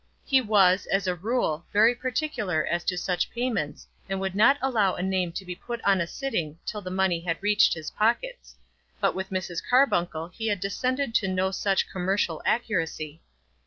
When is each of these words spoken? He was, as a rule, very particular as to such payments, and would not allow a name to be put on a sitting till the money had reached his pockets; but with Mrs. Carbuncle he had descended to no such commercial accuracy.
He 0.25 0.41
was, 0.41 0.87
as 0.87 1.05
a 1.05 1.13
rule, 1.13 1.63
very 1.71 1.93
particular 1.93 2.65
as 2.65 2.83
to 2.85 2.97
such 2.97 3.29
payments, 3.29 3.85
and 4.09 4.19
would 4.19 4.33
not 4.33 4.57
allow 4.59 4.95
a 4.95 5.03
name 5.03 5.31
to 5.33 5.45
be 5.45 5.53
put 5.53 5.79
on 5.83 6.01
a 6.01 6.07
sitting 6.07 6.57
till 6.65 6.81
the 6.81 6.89
money 6.89 7.19
had 7.19 7.37
reached 7.39 7.75
his 7.75 7.91
pockets; 7.91 8.55
but 8.99 9.13
with 9.13 9.29
Mrs. 9.29 9.61
Carbuncle 9.63 10.29
he 10.29 10.47
had 10.47 10.59
descended 10.59 11.13
to 11.13 11.27
no 11.27 11.51
such 11.51 11.87
commercial 11.87 12.41
accuracy. 12.47 13.21